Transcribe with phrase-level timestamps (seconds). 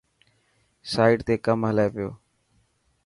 [0.93, 2.09] سائٽ تي ڪم هلي پيو.